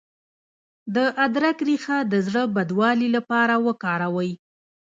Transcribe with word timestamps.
د 0.95 0.97
ادرک 1.25 1.57
ریښه 1.67 1.97
د 2.11 2.13
زړه 2.27 2.43
بدوالي 2.55 3.09
لپاره 3.15 3.55
وکاروئ 3.67 4.31